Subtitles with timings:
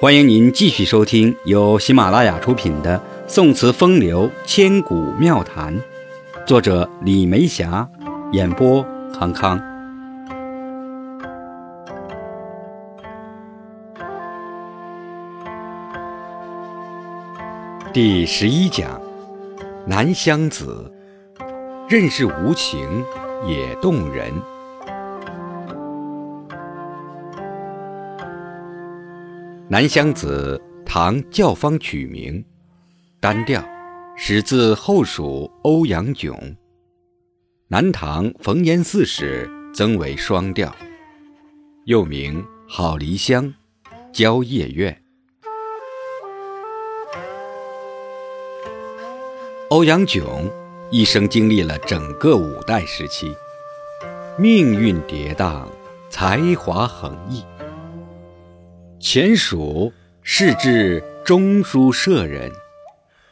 [0.00, 2.98] 欢迎您继续收听由喜马拉雅出品的
[3.28, 5.72] 《宋词风流千古妙谈》，
[6.44, 7.88] 作者李梅霞，
[8.32, 8.84] 演播
[9.16, 9.56] 康康。
[17.92, 19.00] 第十一讲：
[19.86, 20.92] 南乡子，
[21.88, 23.04] 任是无情
[23.46, 24.32] 也动人。
[29.66, 32.44] 南乡子，唐教坊曲名，
[33.18, 33.64] 单调，
[34.14, 36.36] 始自后蜀欧阳炯。
[37.68, 40.74] 南唐冯延巳时增为双调，
[41.86, 43.52] 又名好离乡、
[44.12, 45.02] 蕉叶院。
[49.70, 50.50] 欧阳炯
[50.90, 53.34] 一生经历了整个五代时期，
[54.38, 55.66] 命运跌宕，
[56.10, 57.42] 才华横溢。
[59.06, 62.50] 前蜀仕至中书舍人，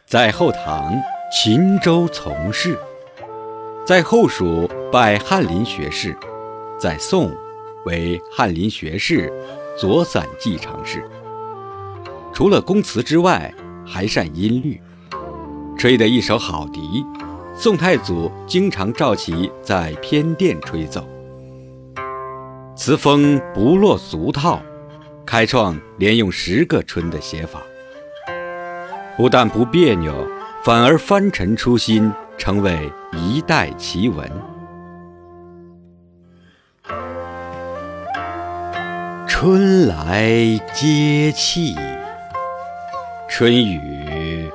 [0.06, 0.92] 在后唐
[1.32, 2.78] 秦州从事，
[3.82, 6.14] 在后蜀拜翰林学士，
[6.78, 7.34] 在宋
[7.86, 9.32] 为翰林学士、
[9.74, 11.02] 左散骑常侍。
[12.34, 13.50] 除了宫词之外，
[13.86, 14.78] 还善音律，
[15.78, 17.02] 吹得一手好笛，
[17.56, 21.02] 宋太祖经常召其在偏殿吹奏，
[22.76, 24.62] 词风不落俗套。
[25.24, 27.62] 开创连用十个春的写法，
[29.16, 30.12] 不但不别扭，
[30.62, 34.30] 反而翻陈出新，成为一代奇文。
[39.26, 40.28] 春来
[40.74, 41.74] 接气，
[43.28, 44.50] 春雨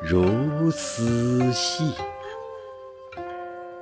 [0.00, 1.92] 如丝细，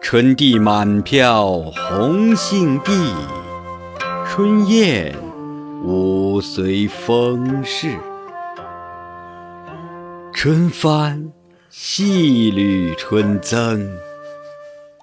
[0.00, 1.47] 春地满飘
[1.88, 3.14] 红杏地，
[4.27, 5.14] 春燕。
[5.83, 7.97] 舞随风逝，
[10.33, 11.32] 春帆
[11.71, 13.91] 细缕春增，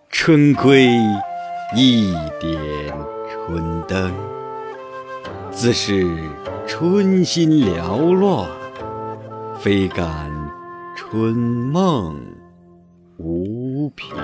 [0.10, 0.88] 春归
[1.76, 2.94] 一点
[3.28, 4.14] 春灯。
[5.50, 6.16] 自是
[6.68, 8.48] 春心缭乱，
[9.60, 10.32] 非感
[10.96, 12.22] 春梦
[13.18, 14.16] 无凭。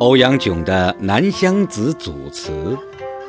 [0.00, 2.74] 欧阳炯的《南乡子》组词，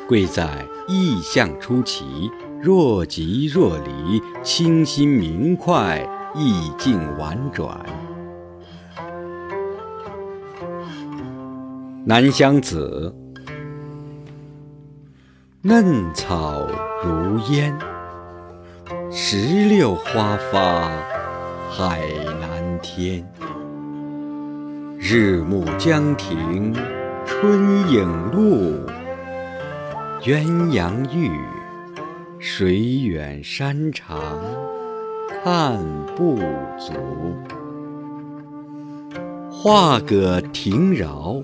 [0.08, 2.30] 贵在意象出奇，
[2.62, 6.00] 若即若离，清新明快，
[6.34, 7.78] 意境婉转。
[12.06, 13.14] 《南乡子》，
[15.60, 16.66] 嫩草
[17.04, 17.78] 如烟，
[19.10, 19.36] 石
[19.68, 20.90] 榴花发
[21.68, 22.00] 海
[22.40, 23.30] 南天。
[25.04, 26.72] 日暮江亭
[27.26, 28.86] 春影路，
[30.20, 31.28] 鸳鸯浴，
[32.38, 34.16] 水远山长
[35.28, 35.76] 看
[36.14, 36.36] 不
[36.78, 36.92] 足。
[39.50, 41.42] 画个亭绕，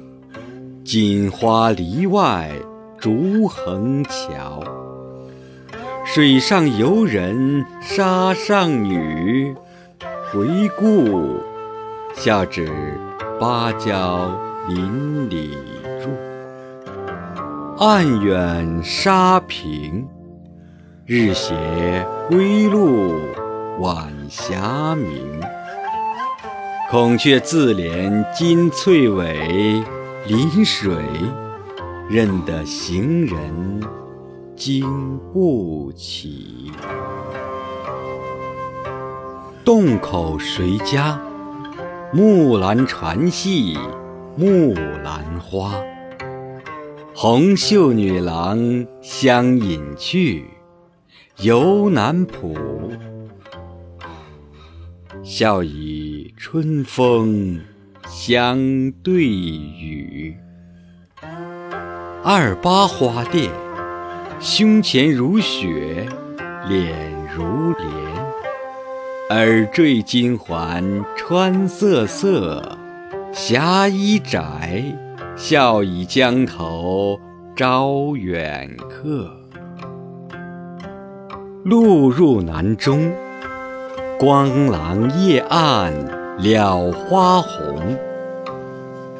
[0.84, 2.52] 锦花篱外
[2.96, 4.62] 竹横桥。
[6.06, 9.52] 水上游人沙上女，
[10.30, 11.40] 回顾
[12.14, 12.70] 笑指。
[13.40, 15.56] 芭蕉林里
[16.02, 16.10] 住，
[17.78, 20.04] 岸远沙平。
[21.06, 21.54] 日斜
[22.28, 23.12] 归路
[23.78, 25.40] 晚霞明。
[26.90, 29.84] 孔雀自怜金翠尾，
[30.26, 30.96] 临水
[32.10, 33.80] 认得行人
[34.56, 36.72] 经不起。
[39.64, 41.20] 洞口谁家？
[42.10, 43.76] 木兰传戏
[44.34, 44.72] 木
[45.04, 45.74] 兰花，
[47.14, 50.46] 红袖女郎相隐去，
[51.36, 52.56] 游南浦。
[55.22, 57.60] 笑语春风
[58.06, 60.34] 相对语。
[62.24, 63.50] 二八花店，
[64.40, 66.08] 胸前如雪，
[66.66, 68.07] 脸如莲。
[69.30, 72.78] 耳坠金环穿瑟瑟，
[73.30, 74.82] 霞衣窄，
[75.36, 77.20] 笑倚江头
[77.54, 79.30] 招远客。
[81.62, 83.12] 路入南中，
[84.18, 85.92] 光廊夜暗
[86.38, 87.98] 了花红。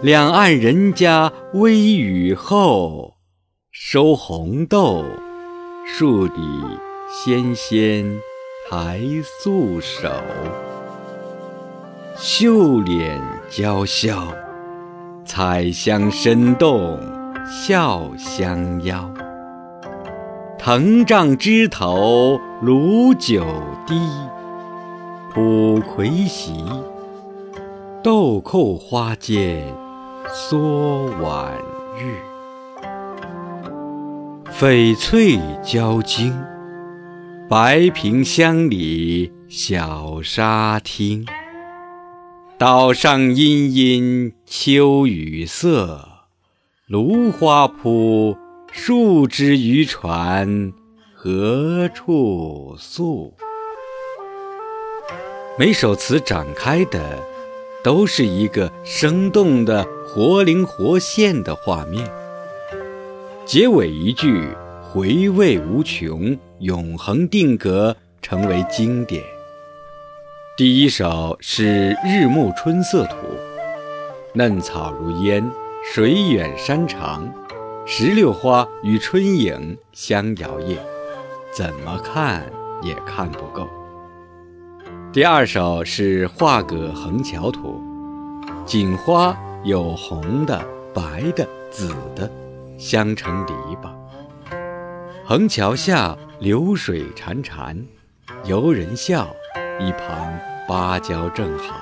[0.01, 3.13] 两岸人家微雨后，
[3.71, 5.05] 收红豆，
[5.85, 6.41] 树底
[7.11, 8.19] 纤纤。
[8.70, 10.11] 抬素手，
[12.19, 13.19] 秀脸
[13.49, 14.29] 娇笑，
[15.25, 17.00] 彩香深动，
[17.47, 19.11] 笑相邀。
[20.59, 23.43] 藤杖枝头卤酒
[23.87, 23.99] 滴，
[25.32, 26.62] 浦葵席，
[28.05, 29.64] 豆蔻花间
[30.50, 31.55] 蓑晚
[31.97, 32.19] 日。
[34.53, 36.37] 翡翠交襟，
[37.50, 41.25] 白萍乡里小沙汀。
[42.59, 46.06] 岛上阴阴秋雨色，
[46.87, 48.37] 芦花铺，
[48.71, 50.75] 数只渔船
[51.15, 53.33] 何处宿？
[55.59, 57.19] 每首词展开的，
[57.83, 62.06] 都是一个生动的、活灵活现的画面。
[63.47, 64.47] 结尾一句
[64.83, 69.23] 回味无穷，永恒定格，成为经典。
[70.57, 73.15] 第一首是《日暮春色图》，
[74.35, 75.49] 嫩草如烟，
[75.95, 77.33] 水远山长，
[77.87, 80.77] 石榴花与春影相摇曳，
[81.53, 82.45] 怎么看
[82.83, 83.69] 也看不够。
[85.13, 87.81] 第二首是《画葛横桥图》，
[88.65, 90.61] 锦花有红的、
[90.93, 92.29] 白的、紫的。
[92.77, 93.53] 相成篱
[93.83, 93.91] 笆，
[95.25, 97.76] 横桥下流水潺潺，
[98.44, 99.29] 游人笑，
[99.81, 100.32] 一旁
[100.69, 101.75] 芭蕉正好。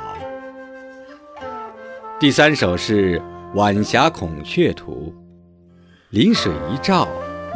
[2.18, 3.20] 第三首是
[3.54, 5.14] 《晚霞孔雀图》，
[6.08, 7.06] 临水一照，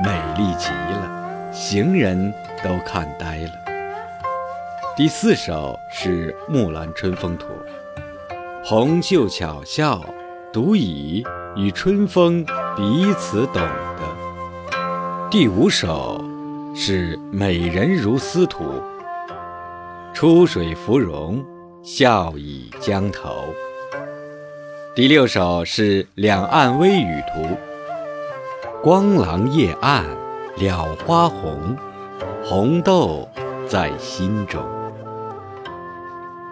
[0.05, 2.31] 美丽极了，行人
[2.63, 3.53] 都看呆了。
[4.95, 7.47] 第四首是《木兰春风图》，
[8.63, 10.05] 红袖巧笑，
[10.53, 11.25] 独倚
[11.57, 12.45] 与春风。
[12.77, 15.29] 彼此懂得。
[15.31, 16.23] 第五首
[16.83, 18.65] 是《美人如斯图》，
[20.15, 21.45] 出水芙蓉，
[21.83, 23.45] 笑倚江头。
[24.97, 27.43] 第六首是《两岸微雨图》，
[28.83, 30.07] 光廊夜暗，
[30.57, 31.77] 了花红，
[32.43, 33.29] 红豆
[33.69, 34.65] 在心中。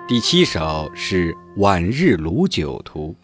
[0.06, 3.16] 第七首是《晚日卤酒图》，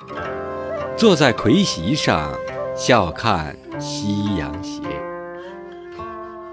[0.96, 2.32] 坐在葵席上。
[2.74, 4.80] 笑看夕阳斜。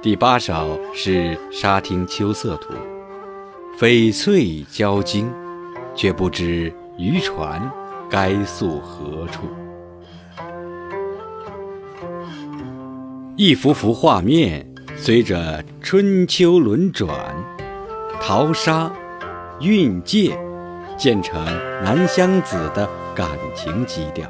[0.01, 2.73] 第八首是《沙汀秋色图》，
[3.79, 5.31] 翡翠交襟，
[5.93, 7.71] 却不知渔船
[8.09, 9.43] 该宿何处。
[13.35, 14.65] 一幅幅画面
[14.97, 17.07] 随着春秋轮转，
[18.19, 18.91] 淘沙、
[19.59, 20.35] 运界，
[20.97, 21.45] 建成
[21.83, 24.27] 南乡子的感情基调。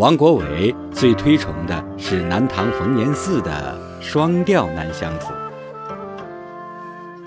[0.00, 5.26] 王国维最推崇的是南唐冯延巳的双调《南乡子》，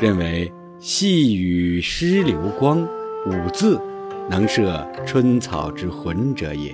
[0.01, 2.81] 认为“细雨湿流光”
[3.29, 3.79] 五字
[4.27, 6.73] 能摄春草之魂者也。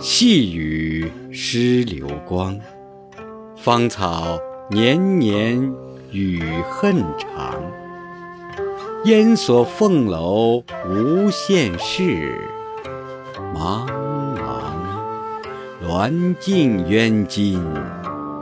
[0.00, 2.58] 细雨湿流光，
[3.56, 4.36] 芳草
[4.70, 5.72] 年年
[6.10, 7.62] 雨恨长。
[9.04, 12.36] 烟锁凤楼无限事。
[13.54, 13.86] 茫
[14.34, 14.74] 茫
[15.86, 17.62] 鸾镜冤襟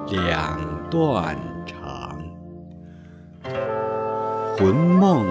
[0.07, 0.59] 两
[0.91, 1.37] 断
[1.67, 2.19] 肠，
[4.57, 5.27] 魂梦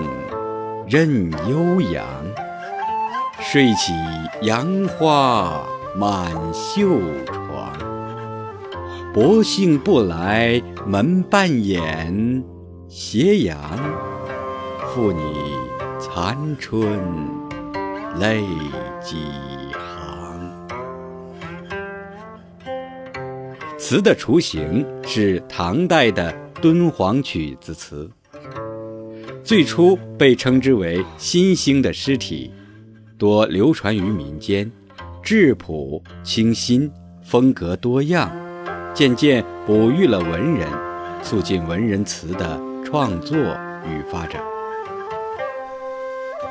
[0.87, 2.05] 任悠扬。
[3.39, 3.91] 睡起
[4.43, 5.63] 杨花
[5.97, 7.73] 满袖床，
[9.11, 12.43] 薄幸不来门半掩，
[12.87, 13.57] 斜阳
[14.93, 15.21] 负你
[15.99, 16.87] 残春
[18.19, 18.43] 泪
[19.01, 19.17] 几。
[23.91, 28.09] 词的雏形是唐代的敦煌曲子词，
[29.43, 32.53] 最初被称之为新兴的诗体，
[33.17, 34.71] 多流传于民间，
[35.21, 36.89] 质朴清新，
[37.21, 38.31] 风格多样，
[38.93, 40.65] 渐渐哺育了文人，
[41.21, 44.41] 促进文人词的创作与发展。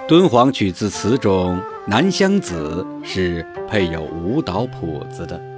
[0.06, 1.56] 敦煌曲子词中，
[1.86, 5.38] 《南乡子》是配有舞蹈谱子的。《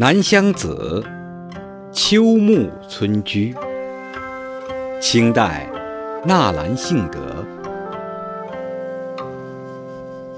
[0.00, 1.04] 南乡子·
[1.90, 3.52] 秋暮村居》，
[5.00, 5.68] 清代，
[6.24, 7.18] 纳兰性德。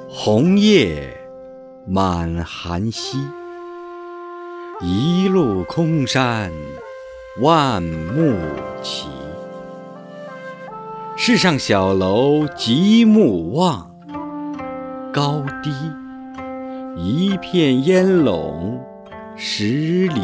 [0.08, 1.14] 红叶
[1.86, 3.18] 满寒溪，
[4.80, 6.50] 一路空山
[7.42, 8.34] 万木
[8.82, 9.08] 齐。
[11.18, 13.94] 世上小楼极目望，
[15.12, 15.70] 高低
[16.96, 18.80] 一片烟笼。
[19.42, 20.20] 十里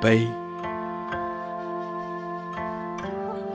[0.00, 0.26] 碑，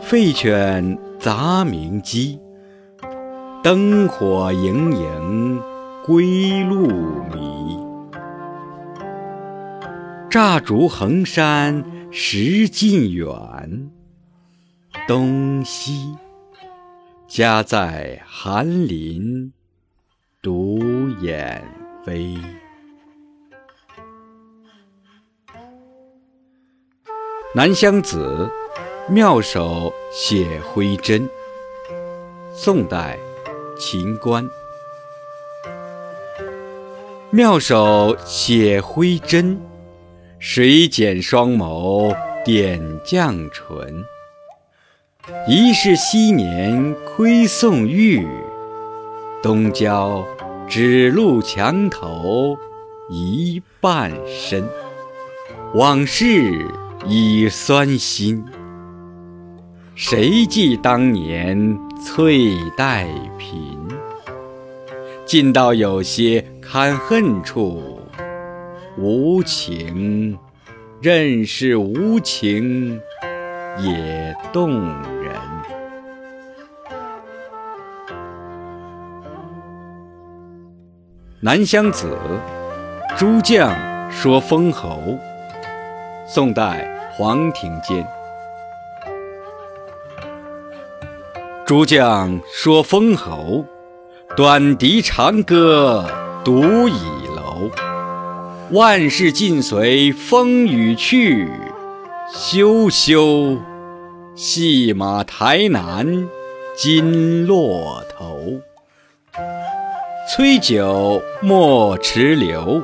[0.01, 2.39] 废犬杂鸣鸡，
[3.61, 5.61] 灯火盈盈
[6.05, 6.87] 归路
[7.33, 7.77] 迷。
[10.29, 13.91] 乍逐衡山识近远，
[15.09, 16.15] 东西
[17.27, 19.51] 家在寒林
[20.41, 20.79] 独
[21.19, 21.61] 眼
[22.05, 22.37] 飞。
[27.55, 28.51] 南乡子，
[29.07, 31.29] 妙手写徽真。
[32.53, 33.17] 宋代，
[33.79, 34.45] 秦观。
[37.29, 39.57] 妙手写徽真，
[40.37, 44.03] 水剪双眸点绛唇。
[45.47, 48.27] 疑是昔年窥宋玉，
[49.41, 50.21] 东郊
[50.67, 52.57] 只露墙头
[53.09, 54.67] 一半身。
[55.73, 56.67] 往事
[57.07, 58.43] 已酸心，
[59.93, 63.05] 谁记当年翠带
[63.37, 63.77] 颦？
[65.23, 67.99] 近到有些堪恨处，
[68.97, 70.35] 无情，
[70.99, 72.99] 任是无情
[73.77, 74.71] 也动
[75.21, 75.31] 人。
[81.39, 82.17] 南乡子，
[83.15, 83.71] 诸将
[84.11, 84.99] 说封侯。
[86.27, 88.05] 宋代黄庭坚。
[91.65, 93.65] 诸将说封侯。
[94.35, 96.05] 短笛长歌
[96.43, 96.99] 独倚
[97.37, 97.69] 楼，
[98.71, 101.49] 万事尽随风雨去。
[102.33, 103.57] 休休，
[104.35, 106.27] 戏马台南
[106.75, 108.59] 金落头。
[110.29, 112.81] 崔九莫迟留，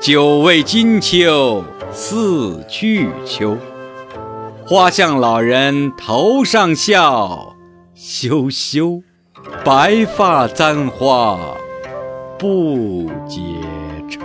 [0.00, 3.54] 九为金秋似去秋。
[4.64, 7.54] 花向老人头上笑，
[7.94, 9.02] 羞羞。
[9.62, 11.38] 白发簪花
[12.38, 13.42] 不解
[14.08, 14.20] 愁。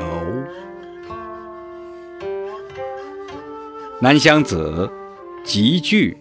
[3.99, 4.89] 南乡子，
[5.43, 6.17] 集句，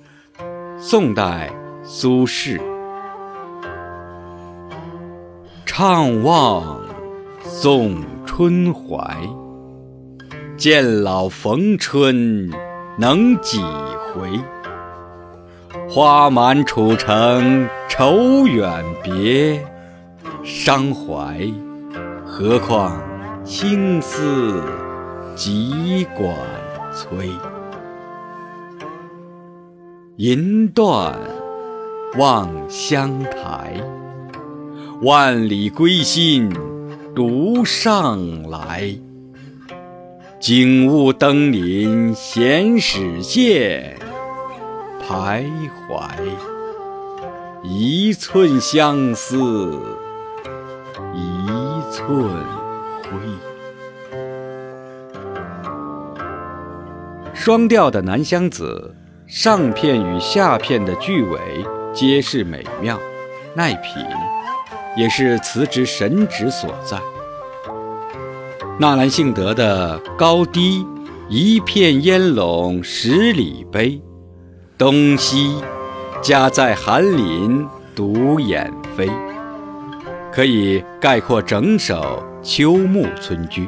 [0.81, 1.49] 宋代
[1.85, 2.61] 苏轼。
[5.65, 6.81] 怅望
[7.45, 9.17] 送春怀，
[10.57, 12.49] 见老逢春
[12.97, 13.59] 能几
[14.13, 14.41] 回？
[15.89, 19.61] 花满楚城愁远别，
[20.45, 21.41] 伤怀。
[22.25, 23.01] 何况
[23.45, 24.63] 青丝
[25.35, 26.33] 几管
[26.95, 27.29] 催。
[30.17, 31.19] 银断
[32.17, 33.75] 望乡台，
[35.03, 36.49] 万里归心
[37.15, 38.97] 独上来。
[40.47, 43.97] 景物登临闲始见。
[45.01, 45.43] 徘
[45.89, 46.11] 徊，
[47.63, 49.39] 一寸相思
[51.15, 52.31] 一寸
[53.05, 53.19] 灰。
[57.33, 58.95] 双调的《南乡子》，
[59.35, 61.41] 上片与下片的句尾
[61.95, 63.01] 皆是美妙
[63.55, 64.05] 耐品，
[64.95, 67.01] 也是词之神旨所在。
[68.77, 70.85] 纳兰性德的“高低
[71.29, 74.01] 一片烟笼十里悲”。
[74.77, 75.55] 东西
[76.21, 77.65] 家在寒林
[77.95, 79.09] 独眼飞，
[80.33, 83.63] 可以概括整首《秋暮村居》。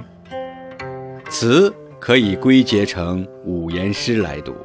[1.31, 4.57] 词可以归结成五言诗来读，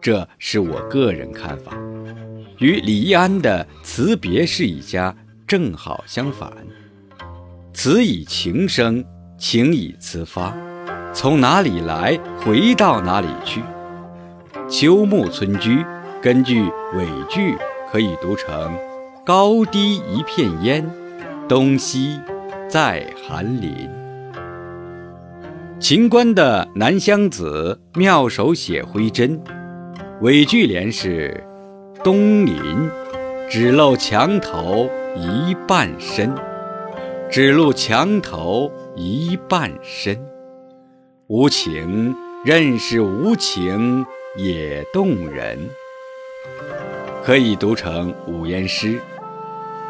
[0.00, 1.72] 这是我个人看法，
[2.58, 5.14] 与李易安的《词别是》一家
[5.46, 6.52] 正好相反。
[7.72, 9.04] 词以情生，
[9.44, 10.56] 情以词发，
[11.12, 13.60] 从哪里来，回到哪里去。
[14.68, 15.84] 秋暮村居，
[16.22, 16.62] 根据
[16.94, 17.56] 尾句
[17.90, 18.72] 可以读成
[19.26, 20.88] “高低一片烟，
[21.48, 22.20] 东西
[22.68, 23.90] 在寒林”。
[25.80, 29.36] 秦观的《南乡子·妙手写徽真》，
[30.20, 31.42] 尾句联是
[32.04, 32.88] “东林
[33.50, 36.32] 只露墙头一半身”，
[37.28, 40.18] 只露墙头一半身，
[41.26, 44.04] 无情，任是无情。
[44.34, 45.58] 也动人，
[47.22, 48.98] 可以读成五言诗：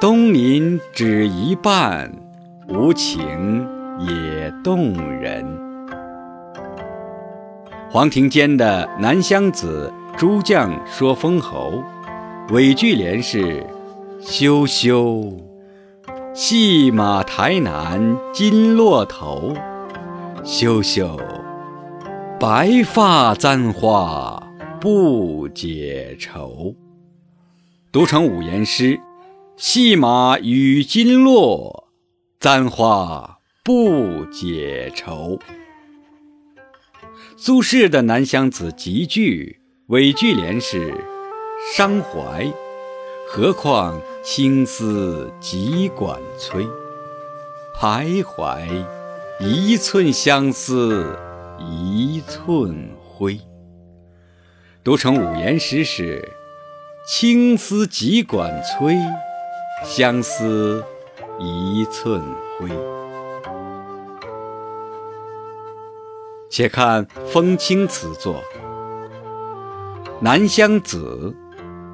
[0.01, 2.13] 东林只一半，
[2.67, 3.65] 无情
[4.01, 5.47] 也动人。
[7.89, 11.85] 黄庭坚的《南乡子·诸将说封侯》，
[12.53, 13.65] 尾句联是
[14.21, 15.33] “羞羞，
[16.35, 19.55] 戏马台南金落头。
[20.45, 21.21] 休休。”
[22.41, 24.43] 白发簪花
[24.81, 26.75] 不解愁，
[27.93, 28.99] 读成五言诗：
[29.57, 31.89] 戏马与金络，
[32.41, 35.39] 簪花不解愁。
[37.37, 40.93] 苏轼的《南乡子》集句尾句联是
[41.77, 42.53] “伤怀”，
[43.31, 46.65] 何况青丝几管催？
[47.77, 48.87] 徘徊，
[49.41, 51.19] 一寸相思
[51.59, 53.41] 一寸灰。
[54.85, 56.37] 读成五言诗是：
[57.05, 58.97] 青丝几管催，
[59.85, 60.85] 相思
[61.41, 62.23] 一寸
[62.61, 62.69] 灰。
[66.49, 68.37] 且看风清词作
[70.21, 71.35] 《南乡子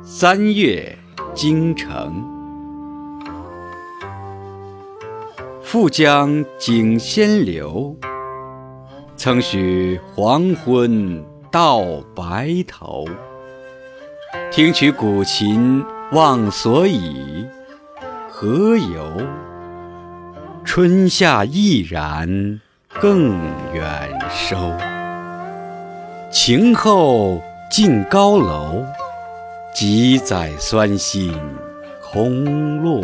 [0.04, 0.98] ·三月
[1.34, 2.24] 京城》。
[5.62, 7.94] 复将景先留，
[9.16, 11.82] 曾许黄昏到
[12.14, 13.04] 白头。
[14.50, 17.46] 听取古琴忘所以，
[18.30, 19.22] 何由？
[20.64, 22.60] 春夏亦然。
[23.00, 23.38] 更
[23.74, 24.56] 远收，
[26.32, 28.82] 晴后进高楼，
[29.80, 31.32] 几载酸辛
[32.02, 33.00] 空落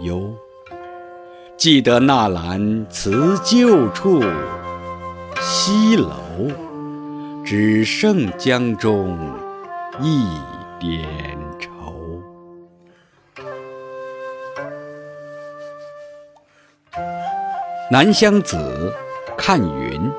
[0.00, 0.28] 幽。
[1.56, 4.20] 记得纳兰辞旧处，
[5.40, 6.10] 西楼
[7.44, 9.16] 只剩江中
[10.00, 10.26] 一
[10.80, 11.06] 点
[11.60, 11.94] 愁。
[17.88, 18.92] 南乡子。
[19.38, 20.10] 看云，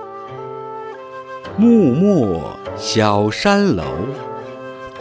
[1.58, 3.84] 暮末小山楼，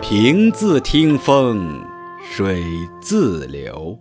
[0.01, 1.83] 平自听风，
[2.23, 2.63] 水
[3.01, 3.99] 自流。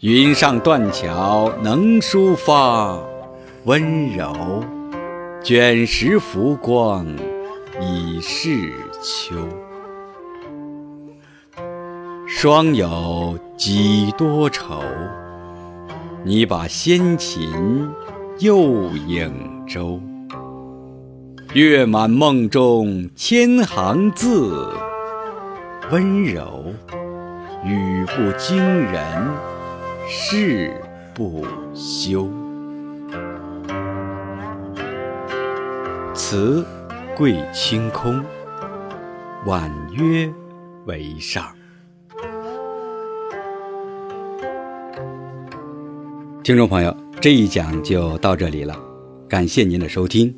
[0.00, 2.98] 云上断桥能抒发，
[3.64, 4.62] 温柔
[5.42, 7.06] 卷石浮光
[7.80, 8.72] 已是
[9.02, 9.34] 秋。
[12.26, 14.82] 双有几多愁？
[16.24, 17.88] 你把先秦。
[18.40, 20.00] 又影舟，
[21.54, 24.74] 月满梦中千行字，
[25.92, 26.64] 温柔
[27.64, 29.00] 语不惊人
[30.08, 30.74] 誓
[31.14, 32.28] 不休。
[36.12, 36.66] 词
[37.16, 38.20] 贵清空，
[39.46, 40.28] 婉约
[40.86, 41.46] 为上。
[46.42, 46.92] 听众朋友。
[47.20, 48.76] 这一讲就到这里了，
[49.28, 50.34] 感谢您的收听，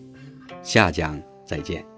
[0.67, 1.96] 下讲再见。